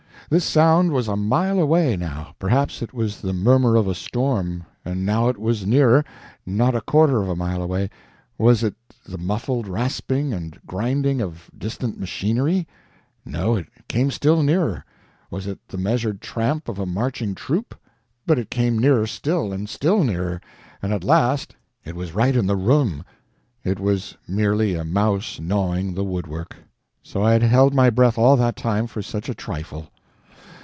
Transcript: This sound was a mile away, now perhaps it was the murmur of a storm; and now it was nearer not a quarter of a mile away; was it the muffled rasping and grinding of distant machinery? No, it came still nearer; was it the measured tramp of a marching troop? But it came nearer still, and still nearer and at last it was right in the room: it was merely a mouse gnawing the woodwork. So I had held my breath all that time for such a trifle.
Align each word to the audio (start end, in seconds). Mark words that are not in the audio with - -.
This 0.29 0.45
sound 0.45 0.93
was 0.93 1.09
a 1.09 1.17
mile 1.17 1.59
away, 1.59 1.97
now 1.97 2.33
perhaps 2.39 2.81
it 2.81 2.93
was 2.93 3.19
the 3.19 3.33
murmur 3.33 3.75
of 3.75 3.85
a 3.85 3.93
storm; 3.93 4.63
and 4.85 5.05
now 5.05 5.27
it 5.27 5.37
was 5.37 5.65
nearer 5.67 6.05
not 6.45 6.73
a 6.73 6.79
quarter 6.79 7.21
of 7.21 7.27
a 7.27 7.35
mile 7.35 7.61
away; 7.61 7.89
was 8.37 8.63
it 8.63 8.75
the 9.05 9.17
muffled 9.17 9.67
rasping 9.67 10.31
and 10.31 10.57
grinding 10.65 11.19
of 11.19 11.51
distant 11.57 11.99
machinery? 11.99 12.65
No, 13.25 13.57
it 13.57 13.67
came 13.89 14.09
still 14.09 14.41
nearer; 14.41 14.85
was 15.29 15.47
it 15.47 15.59
the 15.67 15.77
measured 15.77 16.21
tramp 16.21 16.69
of 16.69 16.79
a 16.79 16.85
marching 16.85 17.35
troop? 17.35 17.75
But 18.25 18.39
it 18.39 18.49
came 18.49 18.79
nearer 18.79 19.07
still, 19.07 19.51
and 19.51 19.67
still 19.67 20.01
nearer 20.01 20.39
and 20.81 20.93
at 20.93 21.03
last 21.03 21.57
it 21.83 21.97
was 21.97 22.15
right 22.15 22.37
in 22.37 22.45
the 22.47 22.55
room: 22.55 23.03
it 23.65 23.81
was 23.81 24.15
merely 24.29 24.75
a 24.75 24.85
mouse 24.85 25.41
gnawing 25.41 25.93
the 25.93 26.05
woodwork. 26.05 26.55
So 27.03 27.21
I 27.21 27.33
had 27.33 27.43
held 27.43 27.73
my 27.73 27.89
breath 27.89 28.17
all 28.17 28.37
that 28.37 28.55
time 28.55 28.87
for 28.87 29.01
such 29.01 29.27
a 29.27 29.35
trifle. 29.35 29.89